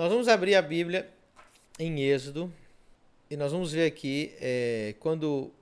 [0.00, 1.06] Nós vamos abrir a Bíblia
[1.78, 2.50] em Êxodo
[3.30, 5.52] e nós vamos ver aqui é, quando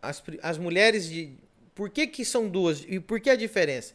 [0.00, 1.34] as, as mulheres de.
[1.74, 3.92] Por que, que são duas e por que a diferença?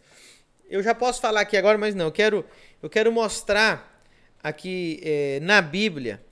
[0.70, 2.06] Eu já posso falar aqui agora, mas não.
[2.06, 2.46] Eu quero,
[2.84, 4.00] eu quero mostrar
[4.44, 6.24] aqui é, na Bíblia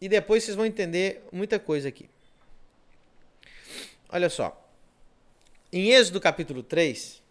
[0.00, 2.10] e depois vocês vão entender muita coisa aqui.
[4.08, 4.68] Olha só.
[5.72, 7.22] Em Êxodo capítulo 3,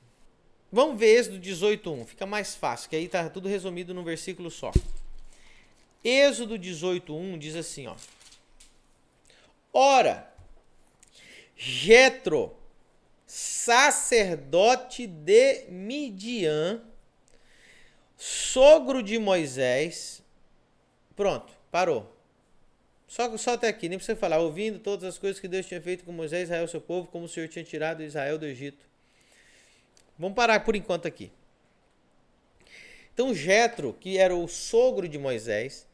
[0.72, 4.72] vamos ver Êxodo 18.1, fica mais fácil, que aí está tudo resumido num versículo só.
[6.04, 7.96] Êxodo 18.1 diz assim, ó.
[9.74, 10.34] Ora,
[11.56, 12.56] Jetro,
[13.26, 16.82] sacerdote de Midian,
[18.16, 20.24] sogro de Moisés,
[21.16, 22.16] pronto, parou.
[23.08, 24.40] Só, só até aqui, nem precisa falar.
[24.40, 27.30] Ouvindo todas as coisas que Deus tinha feito com Moisés, Israel, seu povo, como o
[27.30, 28.86] Senhor tinha tirado Israel do Egito.
[30.18, 31.32] Vamos parar por enquanto aqui.
[33.14, 35.88] Então, Jetro, que era o sogro de Moisés,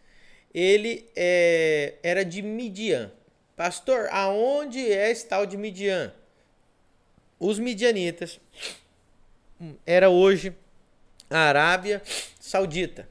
[0.54, 3.12] ele é, era de Midian.
[3.56, 6.14] Pastor, aonde é esse tal de Midian?
[7.40, 8.40] Os midianitas
[9.86, 10.56] era hoje
[11.30, 12.02] a Arábia
[12.40, 13.08] Saudita,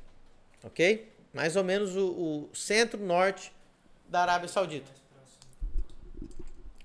[0.62, 1.10] ok?
[1.32, 3.52] Mais ou menos o, o centro-norte
[4.08, 4.90] da Arábia Saudita.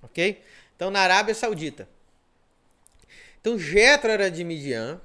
[0.02, 0.42] Ok?
[0.76, 1.88] Então, na Arábia Saudita.
[3.48, 5.00] Então, Jetro era de Midian.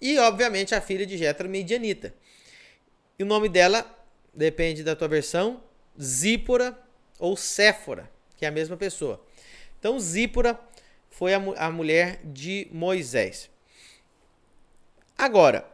[0.00, 2.14] E, obviamente, a filha de Jetro Midianita.
[3.18, 3.84] E o nome dela,
[4.32, 5.62] depende da tua versão,
[6.00, 6.78] Zípora
[7.18, 9.22] ou Séfora, que é a mesma pessoa.
[9.78, 10.58] Então, Zípora
[11.10, 13.50] foi a, a mulher de Moisés.
[15.18, 15.70] Agora,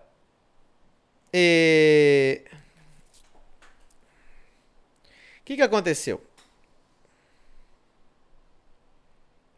[1.33, 2.43] eh,
[5.41, 6.21] o que, que aconteceu?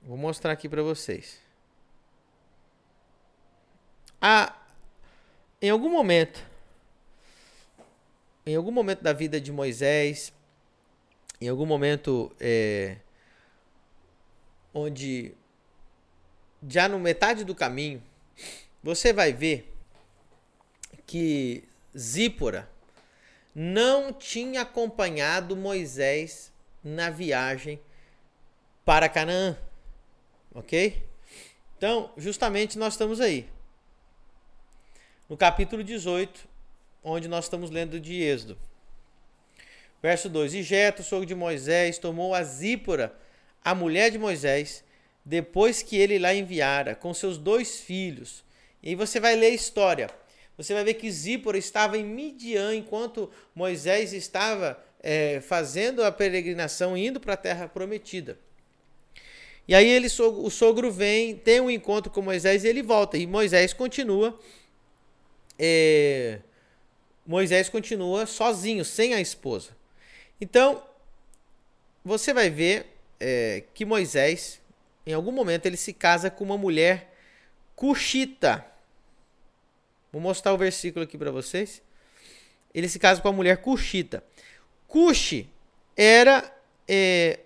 [0.02, 1.45] Vou mostrar aqui para vocês.
[4.20, 4.56] Ah,
[5.60, 6.44] em algum momento,
[8.44, 10.32] em algum momento da vida de Moisés,
[11.40, 12.96] em algum momento é,
[14.72, 15.34] onde
[16.66, 18.02] já no metade do caminho,
[18.82, 19.74] você vai ver
[21.06, 21.64] que
[21.96, 22.68] Zípora
[23.54, 26.52] não tinha acompanhado Moisés
[26.84, 27.80] na viagem
[28.84, 29.56] para Canaã.
[30.54, 31.02] Ok?
[31.76, 33.48] Então, justamente nós estamos aí.
[35.28, 36.48] No capítulo 18,
[37.02, 38.58] onde nós estamos lendo de Êxodo.
[40.02, 43.14] Verso 2: E Jeto, sogro de Moisés, tomou a Zípora,
[43.64, 44.84] a mulher de Moisés,
[45.24, 48.44] depois que ele lá enviara, com seus dois filhos.
[48.82, 50.08] E aí você vai ler a história
[50.56, 56.96] você vai ver que Zípora estava em Midian enquanto Moisés estava é, fazendo a peregrinação,
[56.96, 58.38] indo para a terra prometida.
[59.68, 63.18] E aí ele, o sogro vem, tem um encontro com Moisés e ele volta.
[63.18, 64.38] E Moisés continua.
[65.58, 66.40] É,
[67.26, 69.70] Moisés continua sozinho, sem a esposa.
[70.40, 70.82] Então,
[72.04, 72.86] você vai ver
[73.18, 74.60] é, que Moisés,
[75.06, 77.12] em algum momento, ele se casa com uma mulher
[77.74, 78.64] cuxita.
[80.12, 81.82] Vou mostrar o versículo aqui para vocês.
[82.72, 84.22] Ele se casa com a mulher Cushita.
[84.86, 85.46] Cush
[85.96, 86.50] era
[86.86, 87.40] é,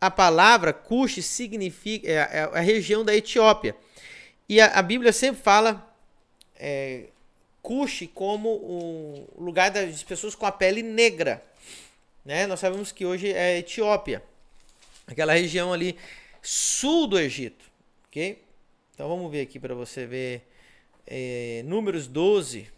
[0.00, 3.76] a palavra Cush significa é, é, a região da Etiópia.
[4.48, 5.94] E a, a Bíblia sempre fala
[6.56, 7.08] é,
[7.62, 11.44] Cush como o lugar das pessoas com a pele negra.
[12.24, 12.46] Né?
[12.46, 14.22] Nós sabemos que hoje é Etiópia,
[15.06, 15.98] aquela região ali
[16.42, 17.64] sul do Egito,
[18.08, 18.42] ok?
[18.94, 20.42] Então vamos ver aqui para você ver
[21.06, 22.70] é, Números 12,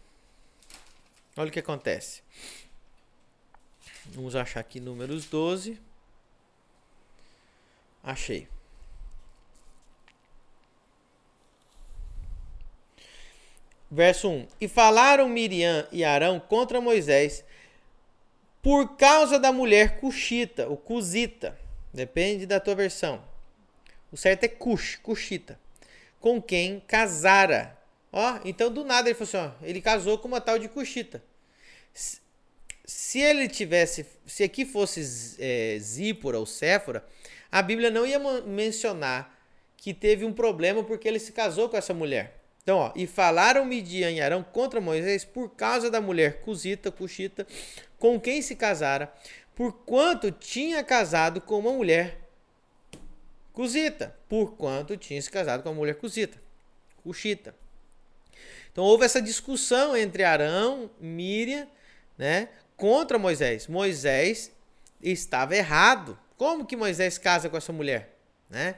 [1.35, 2.21] olha o que acontece.
[4.07, 5.79] Vamos achar aqui Números 12.
[8.03, 8.47] Achei.
[13.93, 17.43] Verso 1: E falaram Miriam e Arão contra Moisés
[18.61, 21.57] por causa da mulher cuxita, o cusita,
[21.93, 23.23] depende da tua versão.
[24.11, 25.59] O certo é cush, cuxita,
[26.19, 27.77] com quem casara
[28.13, 31.23] Ó, então do nada ele falou assim, ó, ele casou com uma tal de Cuxita.
[32.85, 37.03] Se ele tivesse, se aqui fosse é, Zípora ou Séfora,
[37.51, 39.35] a Bíblia não ia mencionar
[39.75, 42.42] que teve um problema porque ele se casou com essa mulher.
[42.63, 47.45] Então, ó, e falaram Midian e Arão contra Moisés por causa da mulher Cusita, Cuxita,
[47.99, 49.13] com quem se casara,
[49.53, 52.21] porquanto tinha casado com uma mulher
[53.51, 56.41] Cusita, porquanto tinha se casado com uma mulher Cusita,
[57.03, 57.53] Cuxita.
[58.71, 61.67] Então houve essa discussão entre Arão, Miriam,
[62.17, 63.67] né, contra Moisés.
[63.67, 64.51] Moisés
[65.01, 66.17] estava errado.
[66.37, 68.17] Como que Moisés casa com essa mulher,
[68.49, 68.75] né?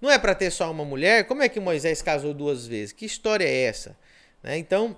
[0.00, 1.26] Não é para ter só uma mulher?
[1.26, 2.92] Como é que Moisés casou duas vezes?
[2.92, 3.96] Que história é essa?
[4.42, 4.58] Né?
[4.58, 4.96] Então,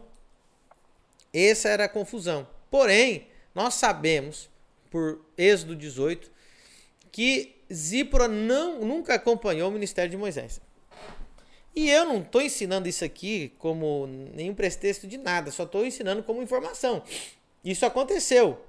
[1.33, 2.47] Essa era a confusão.
[2.71, 4.51] Porém, nós sabemos,
[4.91, 6.31] por Êxodo 18,
[7.13, 10.61] que Zípora não, nunca acompanhou o ministério de Moisés.
[11.75, 16.23] E eu não estou ensinando isso aqui como nenhum pretexto de nada, só estou ensinando
[16.23, 17.03] como informação.
[17.65, 18.61] Isso aconteceu.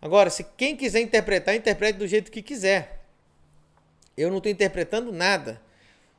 [0.00, 3.03] Agora, se quem quiser interpretar, interprete do jeito que quiser.
[4.16, 5.60] Eu não estou interpretando nada.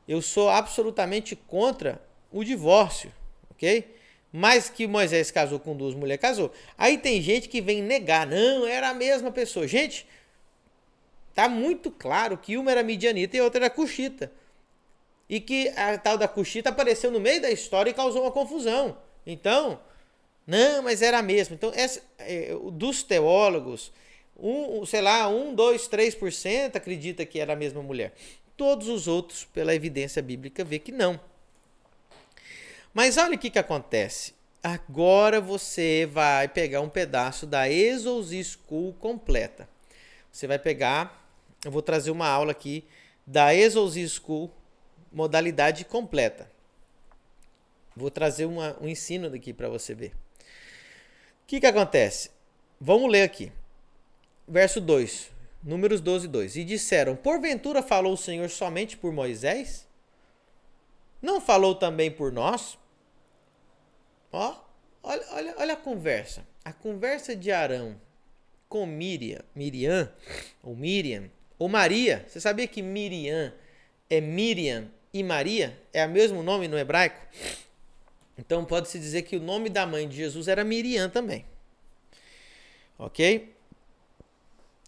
[0.08, 2.02] Eu sou absolutamente contra
[2.32, 3.12] o divórcio,
[3.50, 3.96] ok?
[4.32, 6.52] Mas que Moisés casou com duas mulheres, casou.
[6.78, 9.68] Aí tem gente que vem negar, não, era a mesma pessoa.
[9.68, 10.06] Gente,
[11.34, 14.32] tá muito claro que uma era midianita e outra era cuxita.
[15.28, 18.98] E que a tal da cuxita apareceu no meio da história e causou uma confusão.
[19.26, 19.80] Então,
[20.46, 21.56] não, mas era a mesma.
[21.56, 23.92] Então, essa, é, dos teólogos,
[24.38, 28.14] um, sei lá, 1, 2, 3% acredita que era a mesma mulher.
[28.58, 31.20] Todos os outros, pela evidência bíblica, vê que não.
[32.94, 34.34] Mas olha o que, que acontece.
[34.64, 39.68] Agora você vai pegar um pedaço da Exos School completa.
[40.32, 41.30] Você vai pegar,
[41.64, 42.84] eu vou trazer uma aula aqui
[43.28, 44.52] da Exos School
[45.12, 46.50] modalidade completa.
[47.96, 50.12] Vou trazer uma, um ensino daqui para você ver.
[51.44, 52.32] O que, que acontece?
[52.80, 53.52] Vamos ler aqui.
[54.48, 55.32] Verso 2,
[55.66, 56.58] Números 12, 2.
[56.58, 59.88] E disseram: Porventura falou o Senhor somente por Moisés?
[61.20, 62.78] Não falou também por nós?
[64.32, 64.56] Ó,
[65.02, 66.46] olha, olha, olha a conversa.
[66.64, 68.00] A conversa de Arão
[68.70, 70.12] com Miriam, Miriam,
[70.62, 72.24] ou Miriam, ou Maria.
[72.28, 73.52] Você sabia que Miriam
[74.08, 75.76] é Miriam e Maria?
[75.92, 77.20] É o mesmo nome no hebraico?
[78.38, 81.44] Então pode-se dizer que o nome da mãe de Jesus era Miriam também.
[83.00, 83.55] Ok?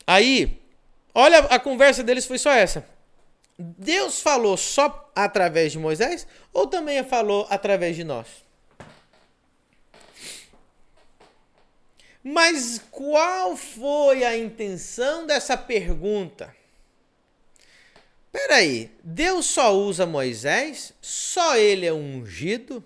[0.07, 0.61] Aí,
[1.13, 2.87] olha, a conversa deles foi só essa.
[3.59, 8.27] Deus falou só através de Moisés ou também falou através de nós?
[12.23, 16.55] Mas qual foi a intenção dessa pergunta?
[18.31, 20.93] Peraí, Deus só usa Moisés?
[21.01, 22.83] Só ele é ungido?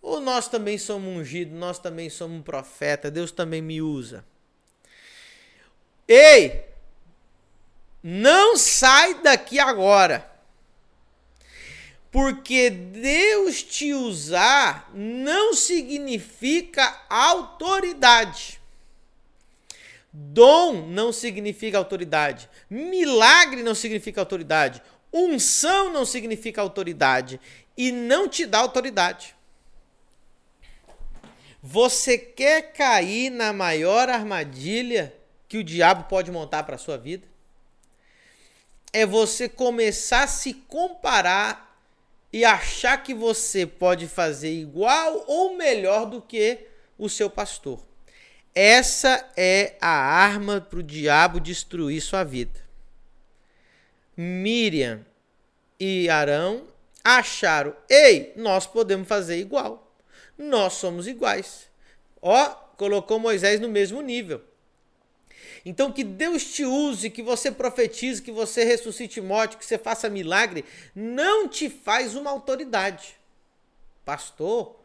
[0.00, 4.24] Ou nós também somos ungidos, nós também somos profeta, Deus também me usa?
[6.08, 6.64] Ei!
[8.02, 10.26] Não sai daqui agora.
[12.10, 18.58] Porque Deus te usar não significa autoridade.
[20.10, 22.48] Dom não significa autoridade.
[22.70, 24.82] Milagre não significa autoridade.
[25.12, 27.38] Unção não significa autoridade.
[27.76, 29.36] E não te dá autoridade.
[31.62, 35.17] Você quer cair na maior armadilha
[35.48, 37.26] que o diabo pode montar para sua vida?
[38.92, 41.68] É você começar a se comparar
[42.32, 46.66] e achar que você pode fazer igual ou melhor do que
[46.98, 47.80] o seu pastor.
[48.54, 52.60] Essa é a arma para o diabo destruir sua vida.
[54.16, 55.04] Miriam
[55.78, 56.66] e Arão
[57.04, 59.94] acharam: ei, nós podemos fazer igual.
[60.36, 61.68] Nós somos iguais.
[62.20, 62.46] Ó,
[62.76, 64.42] colocou Moisés no mesmo nível.
[65.68, 70.08] Então que Deus te use, que você profetize, que você ressuscite morte, que você faça
[70.08, 73.18] milagre, não te faz uma autoridade.
[74.02, 74.76] Pastor,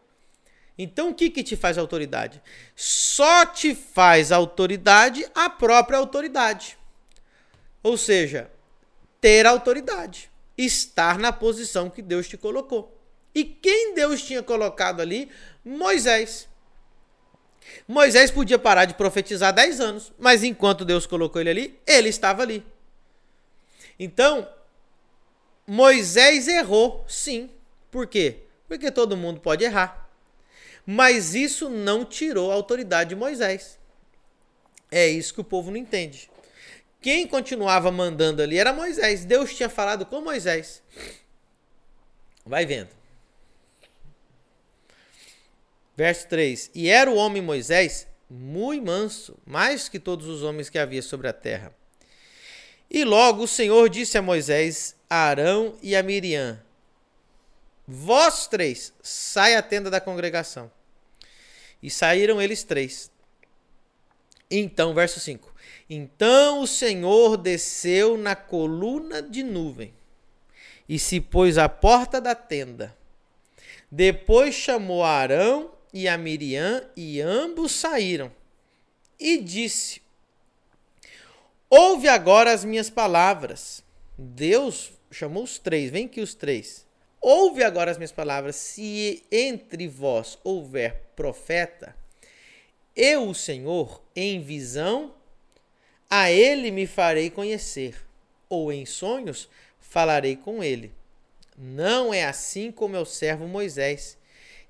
[0.77, 2.41] então o que, que te faz autoridade?
[2.75, 6.77] Só te faz autoridade a própria autoridade.
[7.81, 8.51] Ou seja,
[9.21, 12.93] ter autoridade, estar na posição que Deus te colocou.
[13.33, 15.31] E quem Deus tinha colocado ali?
[15.63, 16.49] Moisés.
[17.87, 22.41] Moisés podia parar de profetizar 10 anos, mas enquanto Deus colocou ele ali, ele estava
[22.41, 22.65] ali.
[23.99, 24.47] Então,
[25.67, 27.49] Moisés errou, sim.
[27.91, 28.39] Por quê?
[28.67, 30.09] Porque todo mundo pode errar.
[30.85, 33.79] Mas isso não tirou a autoridade de Moisés.
[34.91, 36.29] É isso que o povo não entende.
[37.01, 39.25] Quem continuava mandando ali era Moisés.
[39.25, 40.81] Deus tinha falado com Moisés.
[42.45, 42.89] Vai vendo.
[45.95, 50.79] Verso 3: E era o homem Moisés muito manso, mais que todos os homens que
[50.79, 51.73] havia sobre a terra.
[52.89, 56.59] E logo o Senhor disse a Moisés, a Arão e a Miriam:
[57.87, 60.71] Vós três, sai à tenda da congregação.
[61.81, 63.11] E saíram eles três.
[64.49, 65.53] Então, verso 5:
[65.89, 69.93] Então o Senhor desceu na coluna de nuvem
[70.87, 72.95] e se pôs à porta da tenda.
[73.91, 78.31] Depois chamou Arão e a Miriam, e ambos saíram.
[79.19, 80.01] E disse:
[81.69, 83.83] Ouve agora as minhas palavras.
[84.17, 86.85] Deus chamou os três, vem aqui os três.
[87.21, 91.95] Ouve agora as minhas palavras: se entre vós houver profeta,
[92.95, 95.15] eu, o Senhor, em visão,
[96.09, 97.95] a ele me farei conhecer,
[98.49, 100.91] ou em sonhos falarei com ele.
[101.57, 104.17] Não é assim com meu servo Moisés,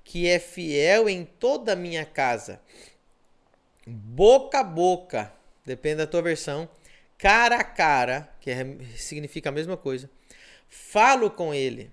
[0.04, 2.60] que é fiel em toda a minha casa.
[3.86, 5.32] Boca a boca,
[5.64, 6.68] depende da tua versão,
[7.18, 8.64] cara a cara, que é,
[8.96, 10.08] significa a mesma coisa.
[10.68, 11.90] Falo com ele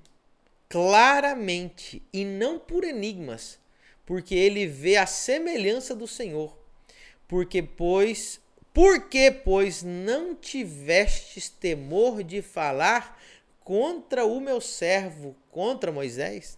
[0.70, 3.60] claramente e não por enigmas,
[4.06, 6.58] porque ele vê a semelhança do Senhor.
[7.28, 8.40] Porque pois
[8.74, 13.22] porque, pois, não tivestes temor de falar
[13.64, 16.58] contra o meu servo, contra Moisés?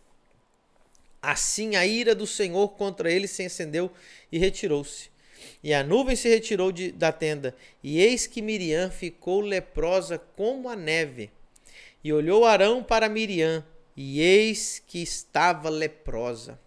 [1.24, 3.90] Assim a ira do Senhor contra ele se acendeu
[4.30, 5.10] e retirou-se.
[5.64, 10.68] E a nuvem se retirou de, da tenda, e eis que Miriam ficou leprosa como
[10.68, 11.32] a neve.
[12.04, 13.66] E olhou Arão para Miriam,
[13.96, 16.60] e eis que estava leprosa.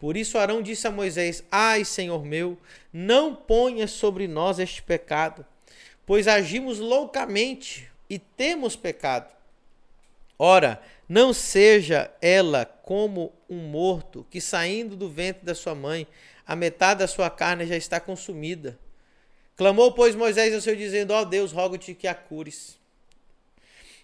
[0.00, 2.58] Por isso Arão disse a Moisés: Ai, Senhor meu,
[2.92, 5.46] não ponha sobre nós este pecado,
[6.04, 9.32] pois agimos loucamente e temos pecado.
[10.36, 16.06] Ora, não seja ela como um morto que saindo do ventre da sua mãe,
[16.46, 18.78] a metade da sua carne já está consumida.
[19.56, 22.78] Clamou, pois, Moisés ao Senhor, dizendo: Ó oh, Deus, rogo-te que a cures.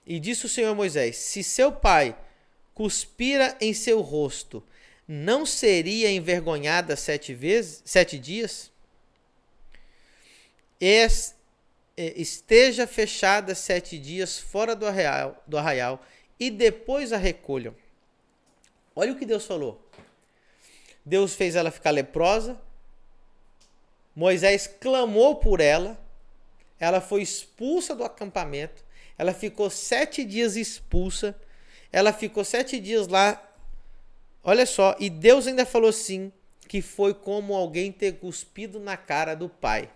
[0.05, 2.17] E disse o Senhor a Moisés: Se seu pai
[2.75, 4.61] cuspira em seu rosto,
[5.07, 8.73] não seria envergonhada sete vezes, sete dias?
[10.81, 11.37] Es,
[11.97, 16.05] esteja fechada sete dias fora do arraial, do arraial
[16.39, 17.75] e depois a recolham.
[18.95, 19.83] Olha o que Deus falou.
[21.05, 22.61] Deus fez ela ficar leprosa.
[24.15, 25.99] Moisés clamou por ela.
[26.79, 28.85] Ela foi expulsa do acampamento.
[29.19, 31.35] Ela ficou sete dias expulsa.
[31.93, 33.43] Ela ficou sete dias lá
[34.49, 36.31] Olha só, e Deus ainda falou assim:
[36.69, 39.91] que foi como alguém ter cuspido na cara do pai.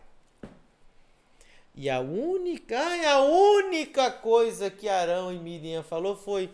[1.80, 6.50] E a única, a única coisa que Arão e Miriam falou foi: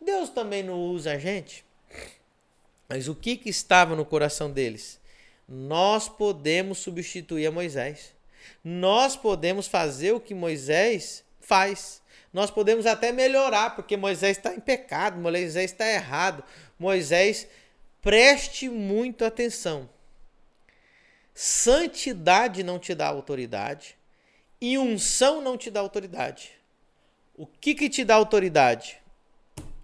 [0.00, 1.62] Deus também não usa a gente.
[2.88, 4.98] Mas o que, que estava no coração deles?
[5.46, 8.14] Nós podemos substituir a Moisés.
[8.64, 12.00] Nós podemos fazer o que Moisés faz.
[12.32, 16.42] Nós podemos até melhorar, porque Moisés está em pecado, Moisés está errado.
[16.78, 17.46] Moisés,
[18.00, 19.86] preste muito atenção.
[21.34, 24.00] Santidade não te dá autoridade
[24.62, 26.52] e unção não te dá autoridade.
[27.36, 28.96] O que, que te dá autoridade?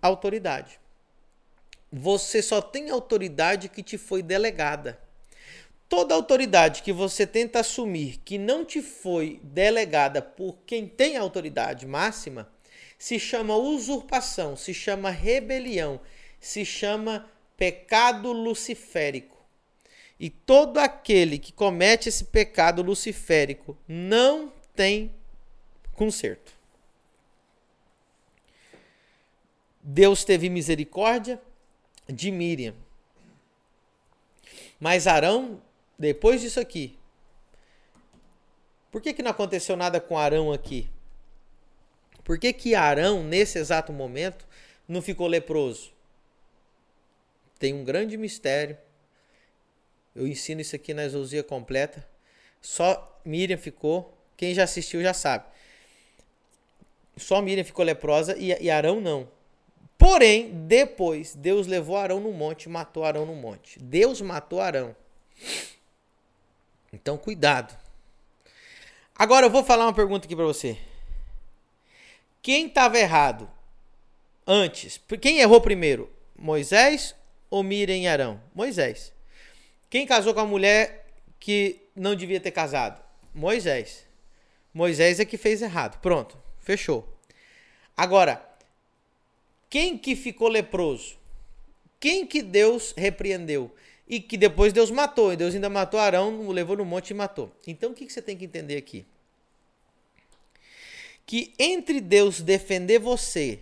[0.01, 0.79] Autoridade.
[1.93, 4.97] Você só tem autoridade que te foi delegada.
[5.89, 11.85] Toda autoridade que você tenta assumir que não te foi delegada por quem tem autoridade
[11.85, 12.49] máxima
[12.97, 16.01] se chama usurpação, se chama rebelião,
[16.39, 19.39] se chama pecado luciférico.
[20.21, 25.13] E todo aquele que comete esse pecado luciférico não tem
[25.95, 26.53] conserto.
[29.83, 31.43] Deus teve misericórdia
[32.09, 32.75] de Miriam.
[34.79, 35.61] Mas Arão,
[35.99, 36.97] depois disso aqui,
[38.93, 40.89] por que, que não aconteceu nada com Arão aqui?
[42.23, 44.47] Por que, que Arão, nesse exato momento,
[44.87, 45.93] não ficou leproso?
[47.59, 48.79] tem um grande mistério.
[50.15, 52.07] Eu ensino isso aqui na exousia completa.
[52.61, 54.17] Só Miriam ficou.
[54.39, 55.45] Quem já assistiu já sabe.
[57.17, 59.29] Só Miriam ficou leprosa e, e Arão não.
[59.99, 63.81] Porém, depois, Deus levou Arão no monte e matou Arão no monte.
[63.81, 64.95] Deus matou Arão.
[66.93, 67.77] Então, cuidado.
[69.13, 70.79] Agora eu vou falar uma pergunta aqui para você.
[72.41, 73.51] Quem estava errado
[74.47, 75.01] antes?
[75.21, 76.09] Quem errou primeiro?
[76.39, 77.13] Moisés
[77.51, 78.41] ou Miriam e Arão?
[78.55, 79.13] Moisés.
[79.91, 81.07] Quem casou com a mulher
[81.41, 83.03] que não devia ter casado?
[83.35, 84.08] Moisés.
[84.79, 86.01] Moisés é que fez errado.
[86.01, 87.13] Pronto, fechou.
[87.97, 88.49] Agora,
[89.69, 91.17] quem que ficou leproso?
[91.99, 93.75] Quem que Deus repreendeu?
[94.07, 95.33] E que depois Deus matou.
[95.33, 97.51] E Deus ainda matou Arão, o levou no monte e matou.
[97.67, 99.05] Então o que, que você tem que entender aqui?
[101.27, 103.59] Que entre Deus defender você,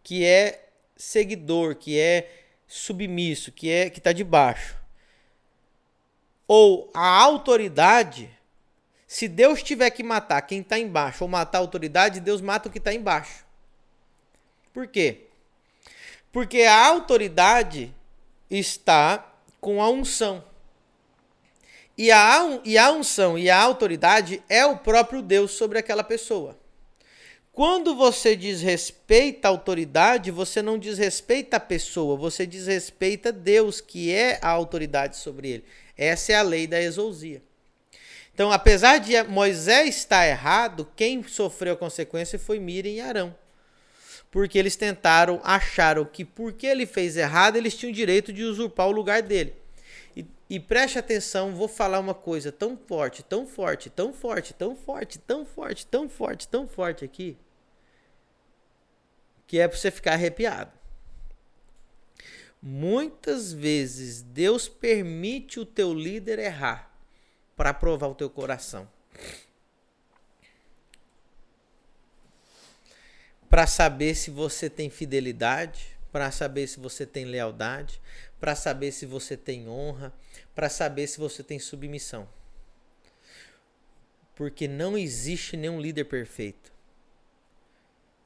[0.00, 2.30] que é seguidor, que é
[2.68, 4.76] submisso, que é que está debaixo,
[6.46, 8.30] ou a autoridade,
[9.14, 12.72] se Deus tiver que matar quem está embaixo ou matar a autoridade, Deus mata o
[12.72, 13.44] que está embaixo.
[14.72, 15.26] Por quê?
[16.32, 17.94] Porque a autoridade
[18.50, 20.42] está com a unção.
[21.96, 26.58] E a, e a unção e a autoridade é o próprio Deus sobre aquela pessoa.
[27.52, 34.40] Quando você desrespeita a autoridade, você não desrespeita a pessoa, você desrespeita Deus, que é
[34.42, 35.64] a autoridade sobre ele.
[35.96, 37.40] Essa é a lei da exousia.
[38.34, 43.34] Então, apesar de Moisés estar errado, quem sofreu a consequência foi Miriam e Arão.
[44.28, 48.92] Porque eles tentaram, acharam que porque ele fez errado, eles tinham direito de usurpar o
[48.92, 49.54] lugar dele.
[50.16, 54.74] E, e preste atenção, vou falar uma coisa tão forte, tão forte, tão forte, tão
[54.74, 57.38] forte, tão forte, tão forte, tão forte aqui,
[59.46, 60.72] que é para você ficar arrepiado.
[62.60, 66.93] Muitas vezes Deus permite o teu líder errar
[67.56, 68.88] para provar o teu coração.
[73.48, 78.00] Para saber se você tem fidelidade, para saber se você tem lealdade,
[78.40, 80.12] para saber se você tem honra,
[80.54, 82.28] para saber se você tem submissão.
[84.34, 86.72] Porque não existe nenhum líder perfeito.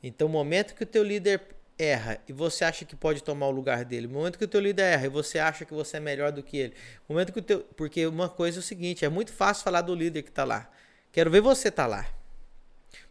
[0.02, 3.50] Então, o momento que o teu líder erra e você acha que pode tomar o
[3.50, 6.00] lugar dele, no momento que o teu líder erra e você acha que você é
[6.00, 6.74] melhor do que ele,
[7.08, 9.82] no momento que o teu, porque uma coisa é o seguinte, é muito fácil falar
[9.82, 10.68] do líder que está lá.
[11.12, 12.06] Quero ver você tá lá.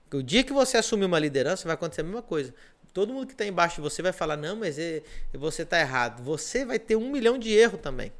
[0.03, 2.53] Porque o dia que você assumir uma liderança vai acontecer a mesma coisa.
[2.93, 6.23] Todo mundo que está embaixo de você vai falar não, mas é, você está errado.
[6.23, 8.11] Você vai ter um milhão de erros também.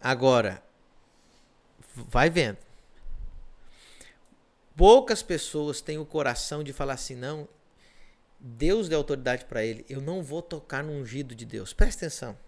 [0.00, 0.62] Agora,
[1.94, 2.67] vai vendo
[4.78, 7.48] poucas pessoas têm o coração de falar assim: não,
[8.38, 11.72] Deus deu autoridade para ele, eu não vou tocar no ungido de Deus.
[11.72, 12.38] Presta atenção.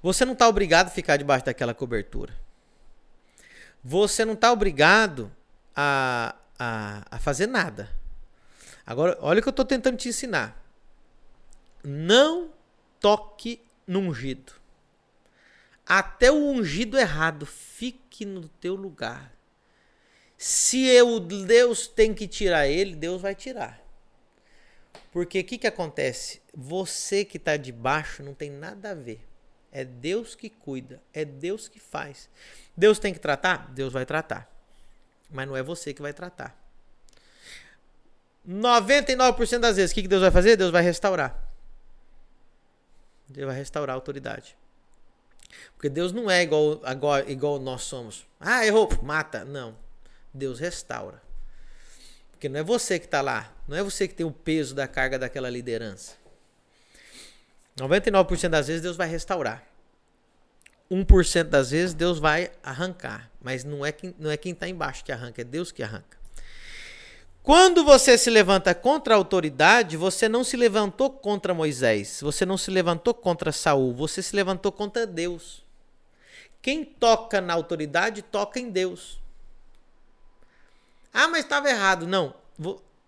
[0.00, 2.32] Você não está obrigado a ficar debaixo daquela cobertura.
[3.82, 5.32] Você não está obrigado
[5.74, 7.90] a, a, a fazer nada.
[8.86, 10.64] Agora, olha o que eu estou tentando te ensinar.
[11.82, 12.52] Não
[13.00, 14.52] toque no ungido.
[15.84, 19.35] Até o ungido errado fique no teu lugar.
[20.36, 23.80] Se eu, Deus tem que tirar ele, Deus vai tirar.
[25.10, 26.42] Porque o que, que acontece?
[26.54, 29.26] Você que está debaixo não tem nada a ver.
[29.72, 32.28] É Deus que cuida, é Deus que faz.
[32.76, 33.72] Deus tem que tratar?
[33.72, 34.50] Deus vai tratar.
[35.30, 36.54] Mas não é você que vai tratar.
[38.46, 40.56] 99% das vezes, o que, que Deus vai fazer?
[40.56, 41.50] Deus vai restaurar.
[43.28, 44.56] Deus vai restaurar a autoridade.
[45.74, 48.26] Porque Deus não é igual, igual, igual nós somos.
[48.38, 49.44] Ah, errou, mata.
[49.44, 49.85] Não.
[50.36, 51.20] Deus restaura.
[52.30, 54.86] Porque não é você que está lá, não é você que tem o peso da
[54.86, 56.14] carga daquela liderança.
[57.76, 59.64] 99% das vezes Deus vai restaurar.
[60.90, 65.04] 1% das vezes Deus vai arrancar, mas não é quem não é quem está embaixo
[65.04, 66.16] que arranca, é Deus que arranca.
[67.42, 72.58] Quando você se levanta contra a autoridade, você não se levantou contra Moisés, você não
[72.58, 75.64] se levantou contra Saul, você se levantou contra Deus.
[76.60, 79.20] Quem toca na autoridade toca em Deus.
[81.16, 82.06] Ah, mas estava errado.
[82.06, 82.34] Não.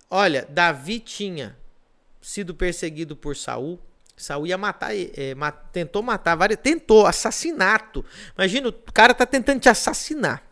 [0.08, 1.54] Olha, Davi tinha
[2.22, 3.78] sido perseguido por Saul.
[4.16, 5.34] Saul ia matar, é,
[5.70, 8.02] tentou matar, várias, tentou assassinato.
[8.34, 10.42] Imagina, o cara tá tentando te assassinar.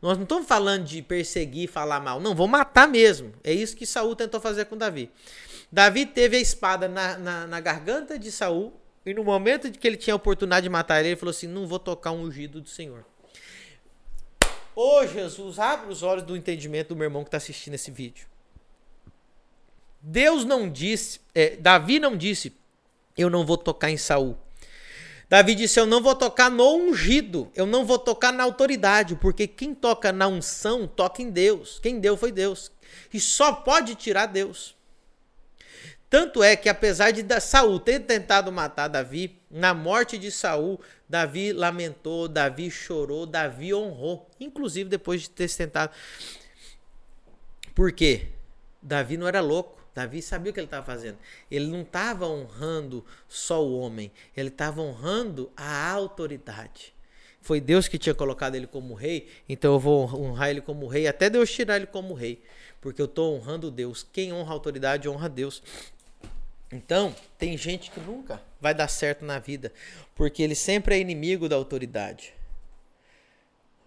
[0.00, 2.18] Nós não estamos falando de perseguir, falar mal.
[2.18, 3.34] Não, vou matar mesmo.
[3.44, 5.10] É isso que Saul tentou fazer com Davi.
[5.70, 8.72] Davi teve a espada na, na, na garganta de Saul.
[9.04, 11.46] E no momento de que ele tinha a oportunidade de matar ele, ele falou assim:
[11.46, 13.04] Não vou tocar um ungido do Senhor.
[14.74, 17.90] Ô oh, Jesus, abre os olhos do entendimento do meu irmão que está assistindo esse
[17.90, 18.26] vídeo.
[20.00, 22.56] Deus não disse, é, Davi não disse,
[23.16, 24.36] eu não vou tocar em Saul.
[25.28, 29.46] Davi disse, eu não vou tocar no ungido, eu não vou tocar na autoridade, porque
[29.46, 31.78] quem toca na unção toca em Deus.
[31.78, 32.70] Quem deu foi Deus.
[33.12, 34.76] E só pode tirar Deus.
[36.10, 40.78] Tanto é que apesar de Saul ter tentado matar Davi, na morte de Saul,
[41.12, 45.92] Davi lamentou, Davi chorou, Davi honrou, inclusive depois de ter tentado.
[47.74, 48.28] Por quê?
[48.80, 49.78] Davi não era louco.
[49.94, 51.18] Davi sabia o que ele estava fazendo.
[51.50, 56.94] Ele não estava honrando só o homem, ele estava honrando a autoridade.
[57.42, 61.06] Foi Deus que tinha colocado ele como rei, então eu vou honrar ele como rei,
[61.06, 62.42] até Deus tirar ele como rei,
[62.80, 64.06] porque eu estou honrando Deus.
[64.10, 65.62] Quem honra a autoridade honra Deus.
[66.72, 69.72] Então, tem gente que nunca vai dar certo na vida,
[70.14, 72.32] porque ele sempre é inimigo da autoridade.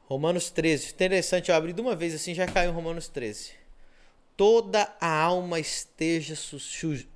[0.07, 3.53] Romanos 13, interessante, eu abri de uma vez assim, já caiu Romanos 13.
[4.37, 6.59] Toda a alma esteja su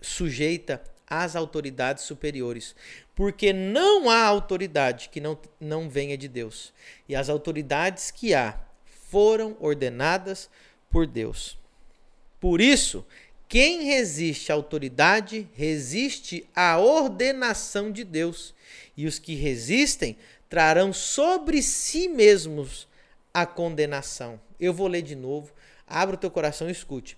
[0.02, 2.76] sujeita às autoridades superiores,
[3.14, 6.74] porque não há autoridade que não, não venha de Deus,
[7.08, 8.60] e as autoridades que há
[9.10, 10.50] foram ordenadas
[10.90, 11.60] por Deus.
[12.40, 13.06] Por isso,
[13.50, 18.54] quem resiste à autoridade resiste à ordenação de Deus,
[18.96, 20.16] e os que resistem
[20.48, 22.88] trarão sobre si mesmos
[23.34, 24.40] a condenação.
[24.60, 25.52] Eu vou ler de novo.
[25.88, 27.18] Abra o teu coração e escute.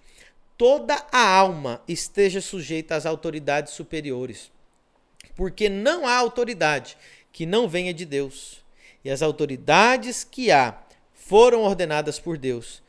[0.57, 4.49] Toda a alma esteja sujeita às autoridades superiores,
[5.35, 6.95] porque não há autoridade
[7.33, 8.63] que não venha de Deus.
[9.03, 10.81] E as autoridades que há
[11.13, 12.81] foram ordenadas por Deus.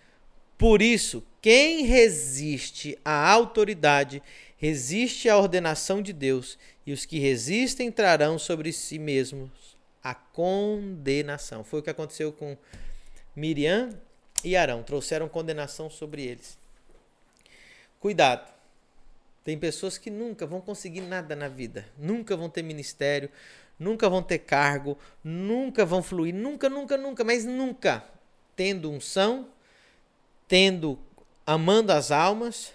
[0.56, 4.22] Por isso, quem resiste à autoridade
[4.56, 11.64] resiste à ordenação de Deus, e os que resistem trarão sobre si mesmos a condenação.
[11.64, 12.56] Foi o que aconteceu com
[13.34, 13.90] Miriam
[14.44, 16.56] e Arão, trouxeram condenação sobre eles.
[17.98, 18.52] Cuidado.
[19.44, 23.28] Tem pessoas que nunca vão conseguir nada na vida, nunca vão ter ministério,
[23.76, 28.04] nunca vão ter cargo, nunca vão fluir, nunca, nunca, nunca, mas nunca
[28.54, 29.48] tendo unção,
[30.46, 30.96] tendo
[31.46, 32.72] amando as almas.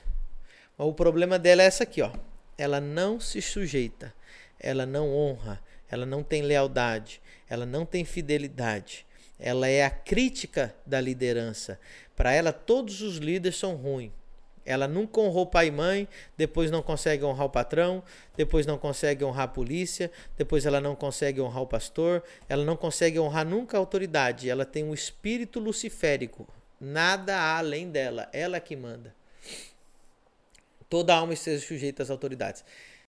[0.77, 2.11] O problema dela é essa aqui, ó.
[2.57, 4.13] Ela não se sujeita,
[4.59, 9.05] ela não honra, ela não tem lealdade, ela não tem fidelidade.
[9.39, 11.79] Ela é a crítica da liderança.
[12.15, 14.11] Para ela, todos os líderes são ruins.
[14.65, 18.03] Ela nunca honrou pai e mãe, depois não consegue honrar o patrão,
[18.35, 22.75] depois não consegue honrar a polícia, depois ela não consegue honrar o pastor, ela não
[22.75, 24.49] consegue honrar nunca a autoridade.
[24.49, 26.45] Ela tem um espírito luciférico.
[26.79, 29.15] Nada além dela, ela que manda.
[30.89, 32.63] Toda alma esteja sujeita às autoridades.